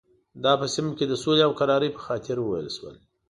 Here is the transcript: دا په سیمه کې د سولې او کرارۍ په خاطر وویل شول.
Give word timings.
دا 0.43 0.53
په 0.61 0.65
سیمه 0.73 0.91
کې 0.97 1.05
د 1.07 1.13
سولې 1.23 1.43
او 1.47 1.51
کرارۍ 1.59 1.89
په 1.93 2.01
خاطر 2.05 2.35
وویل 2.39 2.69
شول. 2.75 2.95